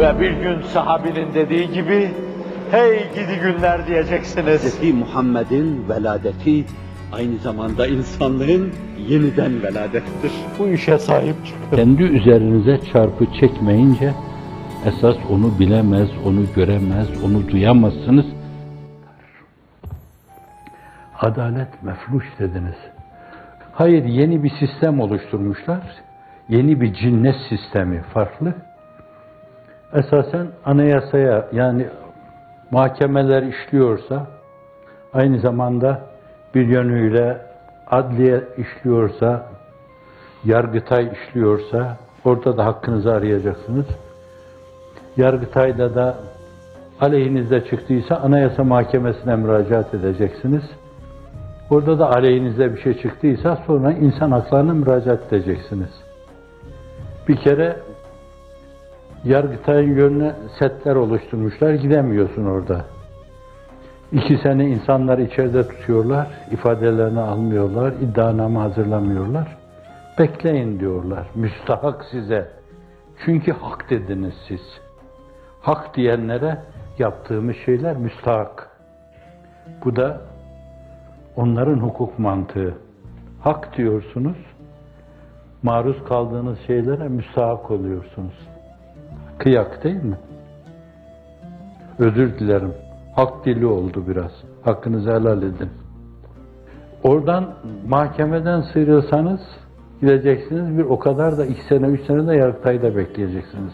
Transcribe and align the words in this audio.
Ve 0.00 0.20
bir 0.20 0.30
gün 0.30 0.62
sahabinin 0.62 1.34
dediği 1.34 1.72
gibi, 1.72 2.10
hey 2.70 2.98
gidi 3.14 3.40
günler 3.42 3.86
diyeceksiniz. 3.86 4.80
Hz. 4.80 4.94
Muhammed'in 4.94 5.88
veladeti 5.88 6.64
aynı 7.12 7.38
zamanda 7.38 7.86
insanlığın 7.86 8.72
yeniden 9.08 9.62
veladettir. 9.62 10.32
Bu 10.58 10.68
işe 10.68 10.98
sahip 10.98 11.46
çıkın. 11.46 11.76
Kendi 11.76 12.02
üzerinize 12.02 12.80
çarpı 12.92 13.26
çekmeyince 13.40 14.12
esas 14.86 15.16
onu 15.30 15.58
bilemez, 15.58 16.08
onu 16.26 16.44
göremez, 16.56 17.24
onu 17.24 17.48
duyamazsınız. 17.48 18.26
Adalet 21.20 21.82
mefluş 21.82 22.24
dediniz. 22.38 22.76
Hayır 23.72 24.04
yeni 24.04 24.42
bir 24.42 24.50
sistem 24.50 25.00
oluşturmuşlar. 25.00 25.82
Yeni 26.48 26.80
bir 26.80 26.94
cinnet 26.94 27.36
sistemi 27.48 28.02
farklı. 28.02 28.54
Esasen 29.94 30.46
anayasaya 30.64 31.48
yani 31.52 31.86
mahkemeler 32.70 33.42
işliyorsa 33.42 34.26
aynı 35.12 35.38
zamanda 35.38 36.00
bir 36.54 36.66
yönüyle 36.66 37.40
adliye 37.86 38.44
işliyorsa 38.58 39.50
Yargıtay 40.44 41.12
işliyorsa 41.12 41.96
orada 42.24 42.56
da 42.56 42.66
hakkınızı 42.66 43.12
arayacaksınız. 43.12 43.86
Yargıtay'da 45.16 45.94
da 45.94 46.16
aleyhinizde 47.00 47.64
çıktıysa 47.64 48.16
Anayasa 48.16 48.64
Mahkemesi'ne 48.64 49.36
müracaat 49.36 49.94
edeceksiniz. 49.94 50.62
Orada 51.70 51.98
da 51.98 52.10
aleyhinizde 52.10 52.74
bir 52.74 52.80
şey 52.80 53.02
çıktıysa 53.02 53.58
sonra 53.66 53.92
insan 53.92 54.30
haklarına 54.30 54.74
müracaat 54.74 55.32
edeceksiniz. 55.32 55.90
Bir 57.28 57.36
kere 57.36 57.76
Yargıtay'ın 59.24 59.96
yönüne 59.96 60.32
setler 60.58 60.96
oluşturmuşlar, 60.96 61.74
gidemiyorsun 61.74 62.44
orada. 62.44 62.84
İki 64.12 64.38
sene 64.38 64.66
insanları 64.66 65.22
içeride 65.22 65.68
tutuyorlar, 65.68 66.26
ifadelerini 66.50 67.20
almıyorlar, 67.20 67.92
iddianame 67.92 68.58
hazırlamıyorlar. 68.58 69.56
Bekleyin 70.18 70.80
diyorlar, 70.80 71.26
müstahak 71.34 72.04
size. 72.04 72.48
Çünkü 73.24 73.52
hak 73.52 73.90
dediniz 73.90 74.34
siz. 74.48 74.60
Hak 75.60 75.96
diyenlere 75.96 76.58
yaptığımız 76.98 77.56
şeyler 77.64 77.96
müstahak. 77.96 78.70
Bu 79.84 79.96
da 79.96 80.20
onların 81.36 81.78
hukuk 81.78 82.18
mantığı. 82.18 82.74
Hak 83.40 83.76
diyorsunuz, 83.76 84.36
maruz 85.62 86.04
kaldığınız 86.04 86.58
şeylere 86.66 87.08
müstahak 87.08 87.70
oluyorsunuz. 87.70 88.34
Kıyak 89.40 89.84
değil 89.84 90.02
mi? 90.02 90.16
Özür 91.98 92.38
dilerim. 92.38 92.74
Hak 93.16 93.44
dili 93.44 93.66
oldu 93.66 94.04
biraz. 94.08 94.32
Hakkınızı 94.62 95.10
helal 95.10 95.42
edin. 95.42 95.68
Oradan 97.02 97.54
mahkemeden 97.88 98.60
sıyrılsanız 98.60 99.40
gideceksiniz 100.00 100.78
bir 100.78 100.84
o 100.84 100.98
kadar 100.98 101.38
da 101.38 101.46
iki 101.46 101.64
sene, 101.64 101.86
üç 101.86 102.00
sene 102.06 102.26
de 102.26 102.36
Yargıtay'da 102.36 102.96
bekleyeceksiniz. 102.96 103.72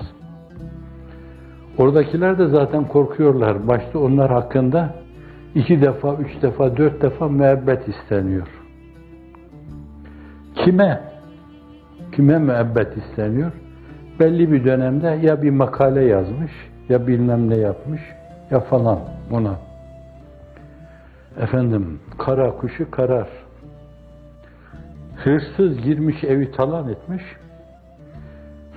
Oradakiler 1.79 2.39
de 2.39 2.47
zaten 2.47 2.89
korkuyorlar. 2.89 3.69
Başta 3.69 3.99
onlar 3.99 4.31
hakkında 4.31 4.95
iki 5.55 5.83
defa, 5.83 6.15
üç 6.15 6.43
defa, 6.43 6.77
dört 6.77 7.03
defa 7.03 7.29
müebbet 7.29 7.89
isteniyor. 7.89 8.49
Kime? 10.55 11.01
Kime 12.13 12.39
müebbet 12.39 12.97
isteniyor? 12.97 13.53
Belli 14.21 14.53
bir 14.53 14.65
dönemde 14.65 15.19
ya 15.23 15.43
bir 15.43 15.51
makale 15.51 16.05
yazmış, 16.05 16.53
ya 16.89 17.07
bilmem 17.07 17.51
ne 17.51 17.57
yapmış, 17.57 18.01
ya 18.51 18.61
falan 18.61 18.99
buna. 19.31 19.57
Efendim, 21.41 22.01
kara 22.19 22.57
kuşu 22.57 22.91
karar. 22.91 23.29
Hırsız 25.17 25.83
girmiş 25.83 26.25
evi 26.25 26.53
talan 26.53 26.89
etmiş. 26.89 27.23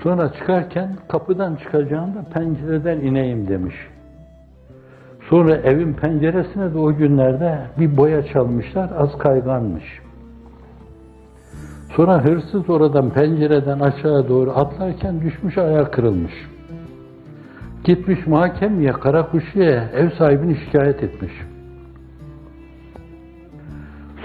Sonra 0.03 0.33
çıkarken 0.33 0.95
kapıdan 1.07 1.55
çıkacağında 1.55 2.23
pencereden 2.33 2.99
ineyim 2.99 3.47
demiş. 3.47 3.75
Sonra 5.29 5.55
evin 5.55 5.93
penceresine 5.93 6.73
de 6.73 6.77
o 6.77 6.95
günlerde 6.95 7.59
bir 7.79 7.97
boya 7.97 8.25
çalmışlar, 8.25 8.89
az 8.97 9.17
kayganmış. 9.17 9.83
Sonra 11.95 12.23
hırsız 12.23 12.69
oradan 12.69 13.09
pencereden 13.09 13.79
aşağı 13.79 14.29
doğru 14.29 14.51
atlarken 14.51 15.21
düşmüş 15.21 15.57
ayağı 15.57 15.91
kırılmış. 15.91 16.33
Gitmiş 17.83 18.27
mahkemeye, 18.27 18.91
Karakuşlu'ya 18.91 19.89
ev 19.93 20.09
sahibini 20.09 20.57
şikayet 20.65 21.03
etmiş. 21.03 21.31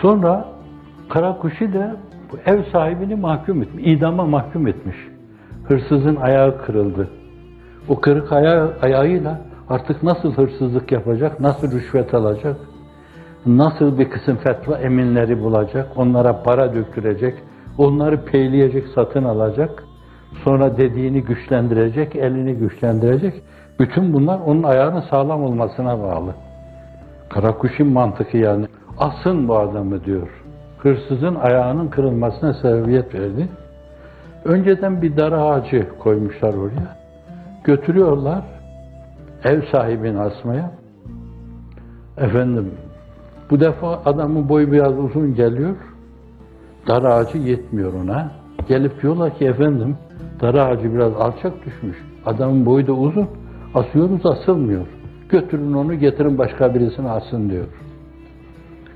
Sonra 0.03 0.49
Karakuşu 1.09 1.73
da 1.73 1.97
ev 2.47 2.63
sahibini 2.73 3.15
mahkum 3.15 3.63
etmiş, 3.63 3.85
idama 3.87 4.27
mahkum 4.27 4.67
etmiş. 4.67 4.97
Hırsızın 5.69 6.17
ayağı 6.17 6.65
kırıldı. 6.65 7.09
O 7.89 8.01
kırık 8.01 8.33
ayağı, 8.33 8.73
ayağıyla 8.83 9.41
artık 9.69 10.03
nasıl 10.03 10.33
hırsızlık 10.33 10.93
yapacak, 10.93 11.41
nasıl 11.41 11.73
rüşvet 11.73 12.15
alacak, 12.15 12.57
nasıl 13.47 13.99
bir 13.99 14.11
kısım 14.11 14.37
fetva 14.37 14.79
eminleri 14.79 15.41
bulacak, 15.41 15.89
onlara 15.97 16.43
para 16.43 16.75
döktürecek, 16.75 17.35
onları 17.79 18.25
peyleyecek, 18.25 18.85
satın 18.95 19.25
alacak, 19.25 19.85
sonra 20.45 20.77
dediğini 20.77 21.23
güçlendirecek, 21.23 22.17
elini 22.17 22.55
güçlendirecek. 22.55 23.35
Bütün 23.81 24.13
bunlar 24.13 24.41
onun 24.41 24.63
ayağının 24.63 25.05
sağlam 25.11 25.43
olmasına 25.45 26.03
bağlı. 26.03 26.35
Karakuş'un 27.29 27.87
mantığı 27.87 28.37
yani. 28.37 28.67
Asın 28.99 29.49
bu 29.49 29.59
adamı 29.59 30.05
diyor. 30.05 30.29
Hırsızın 30.79 31.35
ayağının 31.35 31.89
kırılmasına 31.89 32.55
sebebiyet 32.55 33.15
verdi. 33.15 33.49
Önceden 34.45 35.03
bir 35.03 35.17
dar 35.17 35.33
ağacı 35.33 35.89
koymuşlar 35.99 36.55
oraya. 36.55 36.97
Götürüyorlar 37.65 38.43
ev 39.45 39.63
sahibini 39.73 40.21
asmaya. 40.21 40.71
Efendim 42.19 42.71
bu 43.51 43.61
defa 43.61 44.03
adamın 44.05 44.49
boyu 44.49 44.73
biraz 44.73 44.99
uzun 44.99 45.35
geliyor. 45.35 45.77
Dar 46.89 47.03
ağacı 47.03 47.39
yetmiyor 47.39 47.93
ona. 47.93 48.33
Gelip 48.69 49.03
diyorlar 49.03 49.39
ki 49.39 49.45
efendim 49.45 49.97
dar 50.41 50.55
ağacı 50.55 50.95
biraz 50.95 51.13
alçak 51.17 51.67
düşmüş. 51.67 51.97
Adamın 52.27 52.67
boyu 52.67 52.87
da 52.87 52.93
uzun. 52.93 53.29
Asıyoruz 53.75 54.27
asılmıyor. 54.27 54.87
Götürün 55.29 55.73
onu 55.73 55.95
getirin 55.95 56.39
başka 56.39 56.75
birisine 56.75 57.11
asın 57.11 57.51
diyor. 57.51 57.67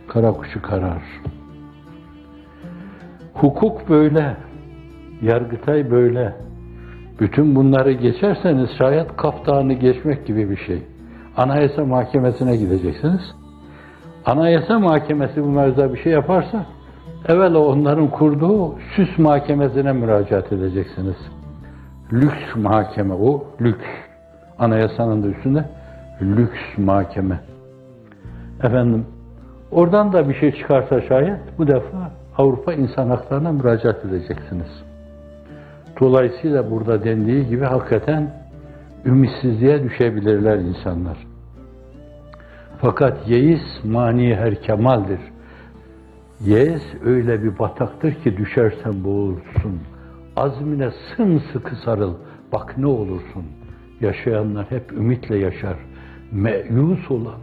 Kara 0.08 0.32
kuşu 0.32 0.62
karar. 0.62 1.02
Hukuk 3.34 3.88
böyle. 3.88 4.36
Yargıtay 5.22 5.90
böyle. 5.90 6.36
Bütün 7.20 7.56
bunları 7.56 7.92
geçerseniz 7.92 8.68
şayet 8.78 9.16
kaftağını 9.16 9.72
geçmek 9.72 10.26
gibi 10.26 10.50
bir 10.50 10.56
şey. 10.56 10.82
Anayasa 11.36 11.84
Mahkemesi'ne 11.84 12.56
gideceksiniz. 12.56 13.34
Anayasa 14.26 14.78
Mahkemesi 14.78 15.44
bu 15.44 15.48
mevzuda 15.48 15.94
bir 15.94 15.98
şey 15.98 16.12
yaparsa 16.12 16.66
evvela 17.26 17.58
onların 17.58 18.10
kurduğu 18.10 18.78
süs 18.96 19.18
mahkemesine 19.18 19.92
müracaat 19.92 20.52
edeceksiniz. 20.52 21.16
Lüks 22.12 22.56
mahkeme 22.56 23.14
o, 23.14 23.44
lüks. 23.60 23.86
Anayasanın 24.58 25.22
da 25.22 25.26
üstünde 25.26 25.64
lüks 26.22 26.78
mahkeme. 26.78 27.40
Efendim, 28.62 29.06
oradan 29.70 30.12
da 30.12 30.28
bir 30.28 30.34
şey 30.34 30.52
çıkarsa 30.52 31.00
şayet 31.00 31.40
bu 31.58 31.66
defa 31.66 32.10
Avrupa 32.38 32.72
İnsan 32.72 33.08
Hakları'na 33.08 33.52
müracaat 33.52 34.04
edeceksiniz. 34.04 34.84
Dolayısıyla 36.00 36.70
burada 36.70 37.04
dendiği 37.04 37.46
gibi 37.46 37.64
hakikaten 37.64 38.30
ümitsizliğe 39.04 39.84
düşebilirler 39.84 40.56
insanlar. 40.58 41.16
Fakat 42.80 43.28
yeis 43.28 43.84
mani 43.84 44.36
her 44.36 44.62
kemaldir. 44.62 45.20
Yeis 46.40 46.82
öyle 47.04 47.42
bir 47.42 47.58
bataktır 47.58 48.14
ki 48.14 48.36
düşersen 48.36 49.04
boğulursun. 49.04 49.80
Azmine 50.36 50.90
sımsıkı 50.90 51.76
sarıl. 51.76 52.14
Bak 52.52 52.78
ne 52.78 52.86
olursun. 52.86 53.44
Yaşayanlar 54.00 54.70
hep 54.70 54.92
ümitle 54.92 55.38
yaşar. 55.38 55.76
Meyus 56.32 57.10
olan 57.10 57.38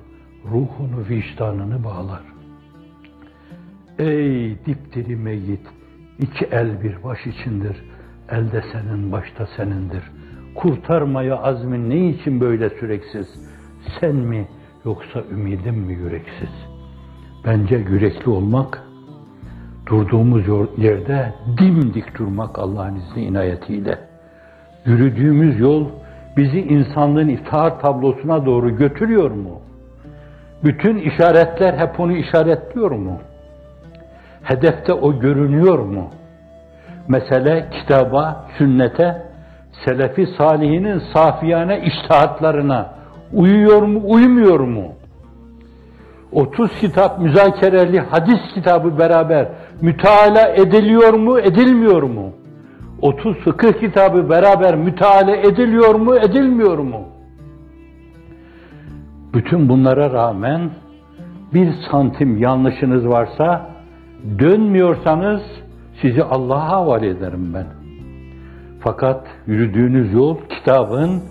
ruhunu, 0.45 1.09
vicdanını 1.09 1.83
bağlar. 1.83 2.21
Ey 3.99 4.65
dipdiri 4.65 5.15
meyyit, 5.15 5.67
iki 6.19 6.45
el 6.45 6.83
bir 6.83 7.03
baş 7.03 7.19
içindir. 7.27 7.83
Elde 8.29 8.63
senin, 8.71 9.11
başta 9.11 9.47
senindir. 9.57 10.03
Kurtarmaya 10.55 11.37
azmin 11.37 11.89
ne 11.89 12.09
için 12.09 12.41
böyle 12.41 12.69
süreksiz? 12.69 13.27
Sen 13.99 14.15
mi 14.15 14.47
yoksa 14.85 15.23
ümidin 15.31 15.75
mi 15.75 15.93
yüreksiz? 15.93 16.49
Bence 17.45 17.75
yürekli 17.75 18.29
olmak, 18.29 18.84
durduğumuz 19.85 20.47
yerde 20.77 21.33
dimdik 21.57 22.19
durmak 22.19 22.59
Allah'ın 22.59 22.95
izni 22.95 23.23
inayetiyle. 23.23 23.99
Yürüdüğümüz 24.85 25.59
yol 25.59 25.85
bizi 26.37 26.59
insanlığın 26.59 27.27
iftihar 27.27 27.79
tablosuna 27.79 28.45
doğru 28.45 28.77
götürüyor 28.77 29.31
mu? 29.31 29.61
Bütün 30.63 30.97
işaretler 30.97 31.73
hep 31.73 31.99
onu 31.99 32.13
işaretliyor 32.13 32.91
mu? 32.91 33.19
Hedefte 34.43 34.93
o 34.93 35.19
görünüyor 35.19 35.79
mu? 35.79 36.09
Mesele 37.07 37.69
kitaba, 37.71 38.45
sünnete, 38.57 39.21
selefi 39.85 40.27
salihinin 40.37 41.01
safiyane 41.13 41.81
iştahatlarına 41.81 42.93
uyuyor 43.33 43.81
mu, 43.81 44.01
uymuyor 44.03 44.59
mu? 44.59 44.93
30 46.35 46.71
kitap 46.81 47.19
müzakereli 47.19 47.99
hadis 47.99 48.53
kitabı 48.53 48.99
beraber 48.99 49.47
müteala 49.81 50.47
ediliyor 50.47 51.13
mu, 51.13 51.39
edilmiyor 51.39 52.03
mu? 52.03 52.33
30 53.01 53.37
fıkıh 53.37 53.73
kitabı 53.79 54.29
beraber 54.29 54.75
müteala 54.75 55.35
ediliyor 55.35 55.95
mu, 55.95 56.15
edilmiyor 56.15 56.77
mu? 56.77 57.01
Bütün 59.33 59.69
bunlara 59.69 60.11
rağmen 60.13 60.69
bir 61.53 61.73
santim 61.91 62.37
yanlışınız 62.37 63.07
varsa 63.07 63.69
dönmüyorsanız 64.39 65.41
sizi 66.01 66.23
Allah'a 66.23 66.69
havale 66.69 67.07
ederim 67.07 67.53
ben. 67.53 67.67
Fakat 68.79 69.27
yürüdüğünüz 69.47 70.13
yol 70.13 70.37
kitabın, 70.49 71.23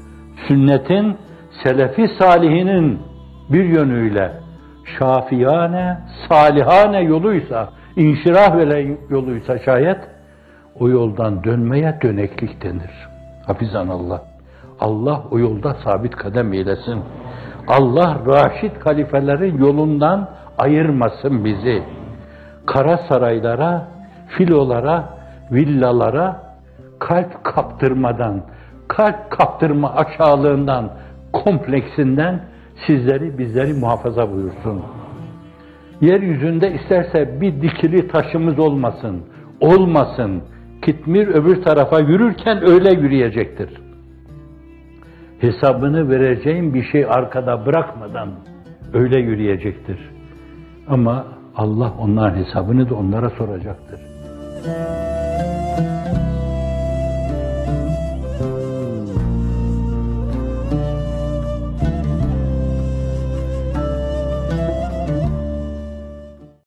sünnetin, 0.49 1.17
selefi 1.62 2.09
salihinin 2.19 2.99
bir 3.51 3.65
yönüyle 3.65 4.44
şafiyane, 4.98 5.98
salihane 6.28 7.00
yoluysa, 7.00 7.69
inşirah 7.96 8.56
vele 8.56 8.96
yoluysa 9.10 9.58
şayet 9.58 9.98
o 10.81 10.88
yoldan 10.88 11.44
dönmeye 11.44 11.98
döneklik 12.02 12.62
denir. 12.62 12.90
Hafizan 13.46 13.88
Allah. 13.88 14.22
Allah 14.81 15.22
o 15.31 15.38
yolda 15.38 15.75
sabit 15.84 16.16
kadem 16.16 16.52
eylesin. 16.52 17.02
Allah 17.69 18.19
raşit 18.26 18.86
halifelerin 18.86 19.58
yolundan 19.58 20.28
ayırmasın 20.58 21.44
bizi. 21.44 21.82
Kara 22.66 22.98
saraylara, 23.08 23.88
filolara, 24.28 25.04
villalara 25.50 26.42
kalp 26.98 27.44
kaptırmadan, 27.44 28.42
kalp 28.88 29.31
kaptırma 29.31 29.94
aşağılığından, 29.94 30.90
kompleksinden 31.32 32.40
sizleri 32.87 33.38
bizleri 33.38 33.75
muhafaza 33.75 34.32
buyursun. 34.32 34.82
Yeryüzünde 36.00 36.75
isterse 36.75 37.41
bir 37.41 37.62
dikili 37.62 38.09
taşımız 38.09 38.59
olmasın, 38.59 39.23
olmasın. 39.61 40.43
Kitmir 40.82 41.29
öbür 41.29 41.62
tarafa 41.62 42.00
yürürken 42.00 42.69
öyle 42.69 42.91
yürüyecektir. 43.00 43.71
Hesabını 45.38 46.11
vereceğim 46.11 46.75
bir 46.75 46.82
şey 46.82 47.05
arkada 47.05 47.67
bırakmadan 47.67 48.31
öyle 48.94 49.20
yürüyecektir. 49.20 49.99
Ama 50.88 51.27
Allah 51.56 51.93
onların 52.00 52.44
hesabını 52.44 52.91
da 52.91 52.94
onlara 52.94 53.31
soracaktır. 53.31 54.13